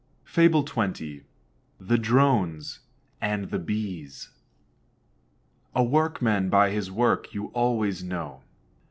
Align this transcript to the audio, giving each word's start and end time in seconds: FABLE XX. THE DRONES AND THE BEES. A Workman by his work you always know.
FABLE 0.25 0.65
XX. 0.65 1.25
THE 1.79 1.97
DRONES 1.99 2.79
AND 3.21 3.51
THE 3.51 3.59
BEES. 3.59 4.29
A 5.75 5.83
Workman 5.83 6.49
by 6.49 6.71
his 6.71 6.89
work 6.89 7.35
you 7.35 7.49
always 7.49 8.03
know. 8.03 8.41